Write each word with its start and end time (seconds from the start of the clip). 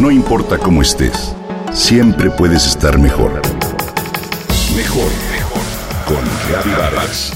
No 0.00 0.10
importa 0.10 0.56
cómo 0.56 0.80
estés, 0.80 1.36
siempre 1.74 2.30
puedes 2.30 2.66
estar 2.66 2.98
mejor. 2.98 3.42
Mejor, 4.74 5.10
mejor. 5.30 5.60
Con 6.06 6.24
Vargas. 6.74 7.34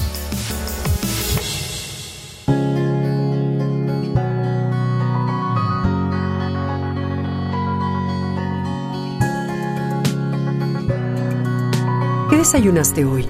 ¿Qué 12.31 12.37
desayunaste 12.37 13.05
hoy? 13.05 13.29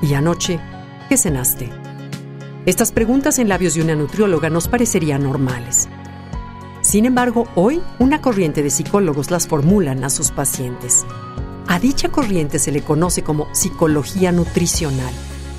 ¿Y 0.00 0.14
anoche? 0.14 0.58
¿Qué 1.10 1.18
cenaste? 1.18 1.68
Estas 2.64 2.92
preguntas 2.92 3.38
en 3.38 3.50
labios 3.50 3.74
de 3.74 3.82
una 3.82 3.94
nutrióloga 3.94 4.48
nos 4.48 4.68
parecerían 4.68 5.22
normales. 5.22 5.90
Sin 6.90 7.06
embargo, 7.06 7.46
hoy 7.54 7.80
una 8.00 8.20
corriente 8.20 8.64
de 8.64 8.70
psicólogos 8.70 9.30
las 9.30 9.46
formulan 9.46 10.02
a 10.02 10.10
sus 10.10 10.32
pacientes. 10.32 11.06
A 11.68 11.78
dicha 11.78 12.08
corriente 12.08 12.58
se 12.58 12.72
le 12.72 12.82
conoce 12.82 13.22
como 13.22 13.46
psicología 13.54 14.32
nutricional 14.32 15.14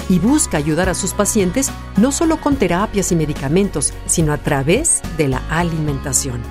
y 0.09 0.19
busca 0.19 0.57
ayudar 0.57 0.89
a 0.89 0.93
sus 0.93 1.13
pacientes 1.13 1.71
no 1.95 2.11
solo 2.11 2.41
con 2.41 2.57
terapias 2.57 3.13
y 3.13 3.15
medicamentos, 3.15 3.93
sino 4.07 4.33
a 4.33 4.39
través 4.39 5.01
de 5.17 5.29
la 5.29 5.41
alimentación. 5.49 6.41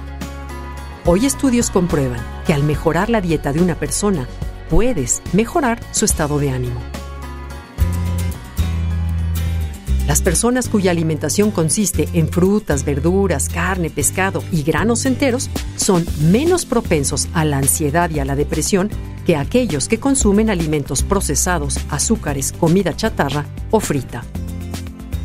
Hoy 1.04 1.26
estudios 1.26 1.68
comprueban 1.68 2.20
que 2.46 2.54
al 2.54 2.62
mejorar 2.62 3.10
la 3.10 3.20
dieta 3.20 3.52
de 3.52 3.60
una 3.60 3.74
persona, 3.74 4.26
puedes 4.70 5.20
mejorar 5.34 5.78
su 5.90 6.06
estado 6.06 6.38
de 6.38 6.52
ánimo. 6.52 6.80
Las 10.10 10.22
personas 10.22 10.68
cuya 10.68 10.90
alimentación 10.90 11.52
consiste 11.52 12.08
en 12.14 12.28
frutas, 12.28 12.84
verduras, 12.84 13.48
carne, 13.48 13.90
pescado 13.90 14.42
y 14.50 14.64
granos 14.64 15.06
enteros 15.06 15.48
son 15.76 16.04
menos 16.32 16.66
propensos 16.66 17.28
a 17.32 17.44
la 17.44 17.58
ansiedad 17.58 18.10
y 18.10 18.18
a 18.18 18.24
la 18.24 18.34
depresión 18.34 18.90
que 19.24 19.36
aquellos 19.36 19.86
que 19.86 20.00
consumen 20.00 20.50
alimentos 20.50 21.04
procesados, 21.04 21.78
azúcares, 21.90 22.50
comida 22.50 22.96
chatarra 22.96 23.46
o 23.70 23.78
frita. 23.78 24.24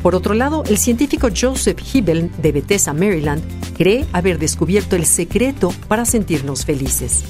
Por 0.03 0.13
otro 0.13 0.35
lado, 0.35 0.63
el 0.67 0.77
científico 0.77 1.29
Joseph 1.35 1.81
Hibel 1.91 2.29
de 2.39 2.51
Bethesda, 2.51 2.93
Maryland, 2.93 3.41
cree 3.75 4.05
haber 4.13 4.37
descubierto 4.37 4.95
el 4.95 5.07
secreto 5.07 5.73
para 5.87 6.05
sentirnos 6.05 6.63
felices. 6.63 7.23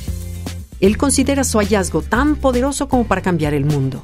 Él 0.81 0.97
considera 0.97 1.45
su 1.45 1.59
hallazgo 1.59 2.01
tan 2.01 2.35
poderoso 2.35 2.89
como 2.89 3.07
para 3.07 3.21
cambiar 3.21 3.53
el 3.53 3.63
mundo 3.63 4.03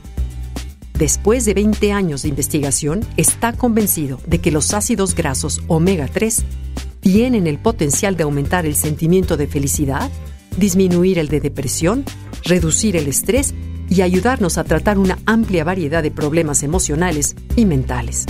después 1.02 1.46
de 1.46 1.56
20 1.56 1.94
años 1.94 2.22
de 2.22 2.30
investigación, 2.30 3.04
está 3.18 3.54
convencido 3.54 4.20
de 4.28 4.38
que 4.38 4.52
los 4.52 4.72
ácidos 4.72 5.16
grasos 5.16 5.64
omega 5.68 6.08
3 6.08 6.44
tienen 7.00 7.48
el 7.48 7.58
potencial 7.58 8.16
de 8.16 8.22
aumentar 8.22 8.68
el 8.68 8.76
sentimiento 8.76 9.36
de 9.36 9.48
felicidad, 9.48 10.12
disminuir 10.58 11.18
el 11.18 11.28
de 11.28 11.40
depresión, 11.40 12.06
reducir 12.44 12.96
el 12.96 13.08
estrés 13.08 13.56
y 13.90 14.04
ayudarnos 14.04 14.60
a 14.60 14.64
tratar 14.64 15.00
una 15.00 15.18
amplia 15.26 15.64
variedad 15.64 16.04
de 16.04 16.12
problemas 16.12 16.62
emocionales 16.62 17.36
y 17.56 17.66
mentales. 17.66 18.28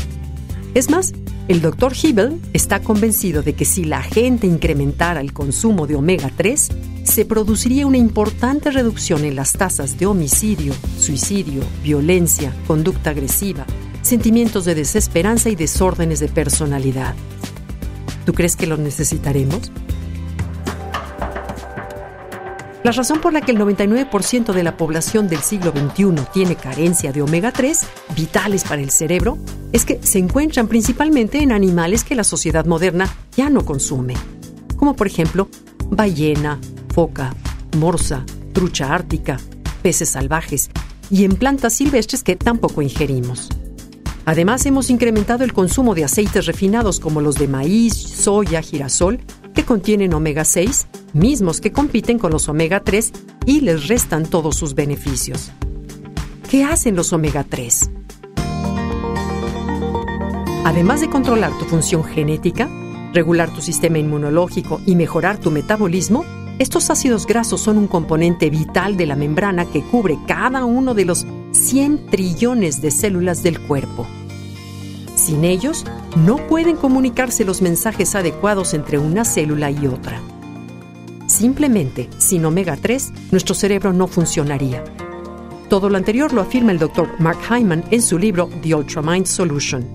Es 0.74 0.90
más, 0.90 1.12
el 1.50 1.62
Dr. 1.62 1.92
Hibel 1.94 2.40
está 2.54 2.80
convencido 2.80 3.44
de 3.44 3.52
que 3.52 3.66
si 3.66 3.84
la 3.84 4.02
gente 4.02 4.48
incrementara 4.48 5.20
el 5.20 5.34
consumo 5.34 5.88
de 5.88 5.96
omega 5.96 6.32
3, 6.38 6.70
se 7.12 7.26
produciría 7.26 7.86
una 7.86 7.98
importante 7.98 8.72
reducción 8.72 9.26
en 9.26 9.36
las 9.36 9.52
tasas 9.52 10.00
de 10.00 10.06
homicidio, 10.06 10.74
suicidio, 10.98 11.62
violencia, 11.84 12.56
conducta 12.68 13.10
agresiva, 13.10 13.66
sentimientos 14.02 14.64
de 14.64 14.76
desesperanza 14.76 15.50
y 15.50 15.58
desórdenes 15.58 16.22
de 16.22 16.30
personalidad. 16.30 17.14
¿Tú 18.26 18.34
crees 18.34 18.56
que 18.56 18.66
lo 18.66 18.78
necesitaremos? 18.78 19.74
La 22.86 22.94
razón 22.94 23.20
por 23.20 23.34
la 23.34 23.42
que 23.42 23.52
el 23.52 23.60
99% 23.60 24.54
de 24.54 24.64
la 24.64 24.78
población 24.78 25.28
del 25.28 25.40
siglo 25.40 25.74
XXI 25.74 26.16
tiene 26.32 26.56
carencia 26.56 27.12
de 27.12 27.22
omega 27.22 27.52
3, 27.52 27.88
vitales 28.16 28.64
para 28.64 28.82
el 28.82 28.90
cerebro, 28.90 29.38
es 29.74 29.84
que 29.84 30.00
se 30.02 30.20
encuentran 30.20 30.70
principalmente 30.70 31.40
en 31.40 31.52
animales 31.52 32.06
que 32.06 32.16
la 32.16 32.24
sociedad 32.24 32.66
moderna 32.66 33.14
ya 33.36 33.50
no 33.50 33.66
consume, 33.66 34.14
como 34.78 34.96
por 34.96 35.08
ejemplo 35.08 35.50
ballena, 35.90 36.58
foca, 36.92 37.36
morsa, 37.78 38.26
trucha 38.54 38.94
ártica, 38.94 39.40
peces 39.82 40.10
salvajes 40.10 40.70
y 41.10 41.26
en 41.26 41.36
plantas 41.36 41.74
silvestres 41.74 42.24
que 42.24 42.36
tampoco 42.36 42.82
ingerimos. 42.82 43.50
Además, 44.26 44.66
hemos 44.66 44.90
incrementado 44.90 45.44
el 45.44 45.54
consumo 45.54 45.96
de 45.96 46.04
aceites 46.04 46.46
refinados 46.46 47.00
como 47.00 47.22
los 47.22 47.36
de 47.36 47.48
maíz, 47.48 47.94
soya, 47.96 48.62
girasol, 48.62 49.20
que 49.54 49.66
contienen 49.66 50.14
omega 50.14 50.46
6, 50.46 50.88
mismos 51.14 51.60
que 51.60 51.72
compiten 51.72 52.20
con 52.20 52.32
los 52.32 52.48
omega 52.48 52.82
3 52.82 53.12
y 53.46 53.62
les 53.62 53.88
restan 53.88 54.26
todos 54.26 54.56
sus 54.56 54.76
beneficios. 54.76 55.52
¿Qué 56.50 56.64
hacen 56.64 56.96
los 56.96 57.14
omega 57.14 57.44
3? 57.44 57.90
Además 60.64 61.02
de 61.02 61.10
controlar 61.10 61.58
tu 61.58 61.66
función 61.66 62.04
genética, 62.04 62.70
regular 63.14 63.52
tu 63.54 63.62
sistema 63.62 63.98
inmunológico 63.98 64.80
y 64.86 64.96
mejorar 64.96 65.40
tu 65.40 65.50
metabolismo, 65.50 66.24
estos 66.62 66.92
ácidos 66.92 67.26
grasos 67.26 67.60
son 67.60 67.80
un 67.80 67.88
componente 67.88 68.52
vital 68.52 68.96
de 68.96 69.08
la 69.08 69.16
membrana 69.16 69.66
que 69.66 69.82
cubre 69.82 70.20
cada 70.28 70.64
uno 70.64 70.94
de 70.94 71.06
los 71.06 71.26
100 71.54 72.06
trillones 72.12 72.84
de 72.84 72.92
células 72.92 73.42
del 73.42 73.60
cuerpo. 73.60 74.06
Sin 75.16 75.44
ellos, 75.44 75.86
no 76.16 76.38
pueden 76.46 76.76
comunicarse 76.76 77.46
los 77.46 77.64
mensajes 77.64 78.14
adecuados 78.14 78.76
entre 78.76 79.00
una 79.00 79.26
célula 79.26 79.72
y 79.72 79.88
otra. 79.88 80.22
Simplemente, 81.26 82.08
sin 82.20 82.46
omega 82.46 82.78
3, 82.80 83.12
nuestro 83.32 83.56
cerebro 83.56 83.92
no 83.92 84.06
funcionaría. 84.06 84.84
Todo 85.68 85.90
lo 85.90 85.98
anterior 85.98 86.32
lo 86.32 86.42
afirma 86.42 86.74
el 86.74 86.78
Dr. 86.78 87.10
Mark 87.18 87.40
Hyman 87.50 87.84
en 87.90 88.04
su 88.04 88.20
libro 88.20 88.52
The 88.62 88.76
Ultramind 88.76 89.26
Solution. 89.26 89.88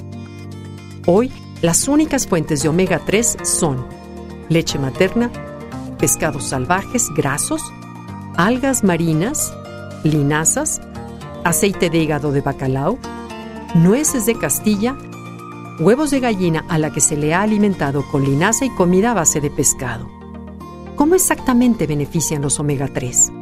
Hoy, 1.06 1.30
las 1.62 1.86
únicas 1.86 2.26
fuentes 2.26 2.64
de 2.64 2.68
omega 2.70 3.00
3 3.06 3.36
son 3.44 3.86
leche 4.48 4.80
materna, 4.80 5.30
pescados 5.98 6.44
salvajes 6.44 7.08
grasos, 7.14 7.62
algas 8.36 8.84
marinas, 8.84 9.54
linazas, 10.04 10.80
aceite 11.44 11.90
de 11.90 11.98
hígado 11.98 12.32
de 12.32 12.40
bacalao, 12.40 12.98
nueces 13.74 14.26
de 14.26 14.36
Castilla, 14.38 14.96
huevos 15.80 16.10
de 16.10 16.20
gallina 16.20 16.64
a 16.68 16.78
la 16.78 16.92
que 16.92 17.00
se 17.00 17.16
le 17.16 17.34
ha 17.34 17.42
alimentado 17.42 18.04
con 18.10 18.24
linaza 18.24 18.64
y 18.64 18.70
comida 18.70 19.12
a 19.12 19.14
base 19.14 19.40
de 19.40 19.50
pescado. 19.50 20.08
¿Cómo 20.96 21.14
exactamente 21.14 21.86
benefician 21.86 22.42
los 22.42 22.58
omega 22.58 22.88
3? 22.88 23.32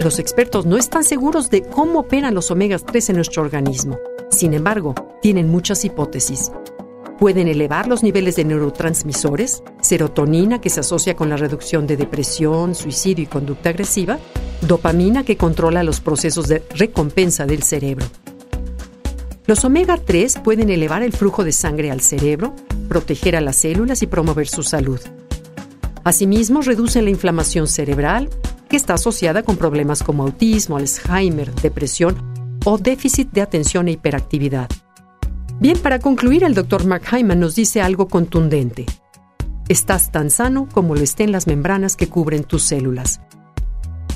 Los 0.00 0.18
expertos 0.18 0.66
no 0.66 0.76
están 0.76 1.04
seguros 1.04 1.48
de 1.50 1.62
cómo 1.62 2.00
operan 2.00 2.34
los 2.34 2.50
omega 2.50 2.78
3 2.78 3.10
en 3.10 3.16
nuestro 3.16 3.42
organismo. 3.42 3.98
Sin 4.30 4.52
embargo, 4.52 4.94
tienen 5.22 5.48
muchas 5.48 5.84
hipótesis. 5.84 6.50
Pueden 7.18 7.46
elevar 7.46 7.86
los 7.86 8.02
niveles 8.02 8.36
de 8.36 8.44
neurotransmisores, 8.44 9.62
serotonina 9.80 10.60
que 10.60 10.68
se 10.68 10.80
asocia 10.80 11.14
con 11.14 11.28
la 11.28 11.36
reducción 11.36 11.86
de 11.86 11.96
depresión, 11.96 12.74
suicidio 12.74 13.22
y 13.22 13.28
conducta 13.28 13.70
agresiva, 13.70 14.18
dopamina 14.62 15.24
que 15.24 15.36
controla 15.36 15.84
los 15.84 16.00
procesos 16.00 16.48
de 16.48 16.64
recompensa 16.70 17.46
del 17.46 17.62
cerebro. 17.62 18.06
Los 19.46 19.64
omega 19.64 19.96
3 19.96 20.38
pueden 20.42 20.70
elevar 20.70 21.02
el 21.02 21.12
flujo 21.12 21.44
de 21.44 21.52
sangre 21.52 21.90
al 21.90 22.00
cerebro, 22.00 22.54
proteger 22.88 23.36
a 23.36 23.40
las 23.40 23.56
células 23.56 24.02
y 24.02 24.06
promover 24.06 24.48
su 24.48 24.62
salud. 24.62 25.00
Asimismo, 26.02 26.62
reducen 26.62 27.04
la 27.04 27.10
inflamación 27.10 27.68
cerebral, 27.68 28.28
que 28.68 28.76
está 28.76 28.94
asociada 28.94 29.42
con 29.42 29.56
problemas 29.56 30.02
como 30.02 30.24
autismo, 30.24 30.78
Alzheimer, 30.78 31.54
depresión 31.54 32.16
o 32.64 32.76
déficit 32.76 33.30
de 33.30 33.42
atención 33.42 33.88
e 33.88 33.92
hiperactividad. 33.92 34.68
Bien, 35.60 35.78
para 35.78 36.00
concluir, 36.00 36.44
el 36.44 36.54
doctor 36.54 36.84
Mark 36.84 37.04
Hyman 37.12 37.40
nos 37.40 37.54
dice 37.54 37.80
algo 37.80 38.08
contundente. 38.08 38.86
Estás 39.68 40.10
tan 40.10 40.30
sano 40.30 40.68
como 40.70 40.94
lo 40.94 41.00
estén 41.00 41.32
las 41.32 41.46
membranas 41.46 41.96
que 41.96 42.08
cubren 42.08 42.44
tus 42.44 42.64
células. 42.64 43.20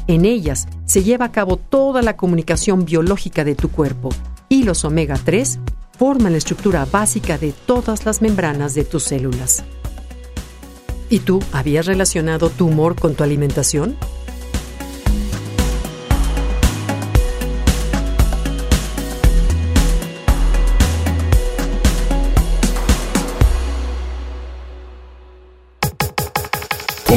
En 0.08 0.24
ellas 0.24 0.66
se 0.84 1.04
lleva 1.04 1.26
a 1.26 1.32
cabo 1.32 1.56
toda 1.56 2.02
la 2.02 2.16
comunicación 2.16 2.84
biológica 2.84 3.44
de 3.44 3.54
tu 3.54 3.70
cuerpo 3.70 4.10
y 4.48 4.64
los 4.64 4.84
omega 4.84 5.18
3 5.22 5.60
forman 5.98 6.32
la 6.32 6.38
estructura 6.38 6.86
básica 6.90 7.38
de 7.38 7.52
todas 7.52 8.04
las 8.04 8.20
membranas 8.20 8.74
de 8.74 8.84
tus 8.84 9.04
células. 9.04 9.64
¿Y 11.08 11.20
tú 11.20 11.40
habías 11.52 11.86
relacionado 11.86 12.50
tu 12.50 12.66
humor 12.66 12.94
con 12.94 13.14
tu 13.14 13.24
alimentación? 13.24 13.96